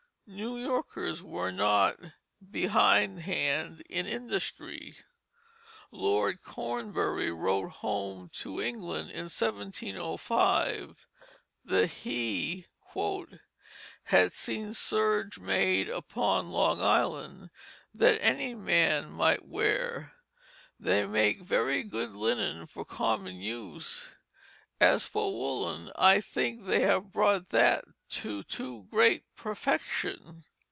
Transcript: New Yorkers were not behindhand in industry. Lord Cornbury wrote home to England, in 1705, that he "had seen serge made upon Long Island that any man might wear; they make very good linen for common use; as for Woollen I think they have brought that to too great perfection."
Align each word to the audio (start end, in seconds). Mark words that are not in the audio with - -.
New 0.33 0.57
Yorkers 0.57 1.21
were 1.21 1.51
not 1.51 1.99
behindhand 2.41 3.81
in 3.89 4.07
industry. 4.07 4.95
Lord 5.91 6.41
Cornbury 6.41 7.29
wrote 7.31 7.69
home 7.71 8.29
to 8.35 8.61
England, 8.61 9.09
in 9.09 9.25
1705, 9.25 11.05
that 11.65 11.87
he 11.87 12.65
"had 14.03 14.31
seen 14.31 14.73
serge 14.73 15.37
made 15.37 15.89
upon 15.89 16.49
Long 16.49 16.81
Island 16.81 17.49
that 17.93 18.21
any 18.23 18.55
man 18.55 19.09
might 19.11 19.45
wear; 19.45 20.13
they 20.79 21.05
make 21.05 21.41
very 21.41 21.83
good 21.83 22.11
linen 22.11 22.67
for 22.67 22.85
common 22.85 23.35
use; 23.41 24.15
as 24.79 25.05
for 25.05 25.31
Woollen 25.37 25.91
I 25.95 26.21
think 26.21 26.63
they 26.65 26.79
have 26.79 27.11
brought 27.11 27.49
that 27.49 27.83
to 28.09 28.43
too 28.43 28.87
great 28.89 29.23
perfection." 29.35 30.43